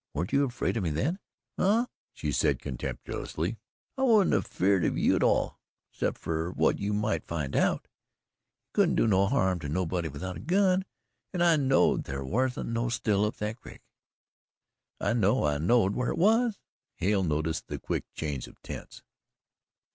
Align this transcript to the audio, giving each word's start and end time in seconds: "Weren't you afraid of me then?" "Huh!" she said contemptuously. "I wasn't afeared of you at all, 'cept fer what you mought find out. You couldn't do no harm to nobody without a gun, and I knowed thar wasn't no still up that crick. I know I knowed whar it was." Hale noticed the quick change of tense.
"Weren't 0.15 0.33
you 0.33 0.45
afraid 0.45 0.75
of 0.77 0.81
me 0.83 0.89
then?" 0.89 1.19
"Huh!" 1.59 1.85
she 2.11 2.31
said 2.31 2.57
contemptuously. 2.59 3.59
"I 3.95 4.01
wasn't 4.01 4.33
afeared 4.33 4.83
of 4.83 4.97
you 4.97 5.15
at 5.15 5.21
all, 5.21 5.59
'cept 5.91 6.17
fer 6.17 6.49
what 6.49 6.79
you 6.79 6.91
mought 6.91 7.23
find 7.27 7.55
out. 7.55 7.87
You 8.63 8.69
couldn't 8.73 8.95
do 8.95 9.05
no 9.05 9.27
harm 9.27 9.59
to 9.59 9.69
nobody 9.69 10.07
without 10.09 10.37
a 10.37 10.39
gun, 10.39 10.85
and 11.33 11.43
I 11.43 11.55
knowed 11.55 12.05
thar 12.05 12.25
wasn't 12.25 12.71
no 12.71 12.89
still 12.89 13.25
up 13.25 13.35
that 13.35 13.57
crick. 13.57 13.83
I 14.99 15.13
know 15.13 15.43
I 15.45 15.59
knowed 15.59 15.93
whar 15.93 16.09
it 16.09 16.17
was." 16.17 16.57
Hale 16.95 17.21
noticed 17.23 17.67
the 17.67 17.77
quick 17.77 18.05
change 18.15 18.47
of 18.47 18.59
tense. 18.63 19.03